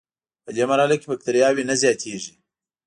پدې 0.43 0.63
مرحله 0.69 0.95
کې 0.99 1.05
بکټریاوې 1.11 1.63
نه 1.69 1.75
زیاتیږي. 1.81 2.33